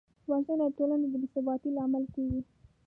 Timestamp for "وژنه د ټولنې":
0.29-1.07